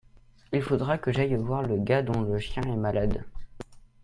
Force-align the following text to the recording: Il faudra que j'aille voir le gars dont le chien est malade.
Il 0.51 0.63
faudra 0.63 0.97
que 0.97 1.11
j'aille 1.11 1.35
voir 1.35 1.61
le 1.61 1.77
gars 1.77 2.01
dont 2.01 2.21
le 2.23 2.39
chien 2.39 2.63
est 2.63 2.75
malade. 2.75 3.23